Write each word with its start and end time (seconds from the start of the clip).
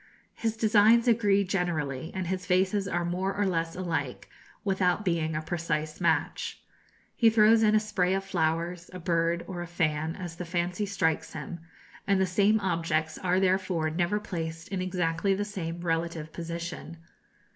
His 0.33 0.57
designs 0.57 1.07
agree 1.07 1.43
generally, 1.43 2.11
and 2.15 2.25
his 2.25 2.47
vases 2.47 2.87
are 2.87 3.05
more 3.05 3.35
or 3.35 3.45
less 3.45 3.75
alike, 3.75 4.27
without 4.63 5.05
being 5.05 5.35
a 5.35 5.43
precise 5.43 6.01
match. 6.01 6.59
He 7.15 7.29
throws 7.29 7.61
in 7.61 7.75
a 7.75 7.79
spray 7.79 8.15
of 8.15 8.23
flowers, 8.23 8.89
a 8.93 8.99
bird, 8.99 9.45
or 9.47 9.61
a 9.61 9.67
fan, 9.67 10.15
as 10.15 10.37
the 10.37 10.43
fancy 10.45 10.87
strikes 10.87 11.33
him, 11.33 11.59
and 12.07 12.19
the 12.19 12.25
same 12.25 12.59
objects 12.61 13.19
are 13.19 13.39
therefore 13.39 13.91
never 13.91 14.19
placed 14.19 14.69
in 14.69 14.81
exactly 14.81 15.35
the 15.35 15.45
same 15.45 15.81
relative 15.81 16.33
position. 16.33 16.97